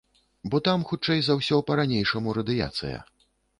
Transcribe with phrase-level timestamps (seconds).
[0.55, 3.07] Бо там хутчэй за ўсё па-ранейшаму радыяцыя.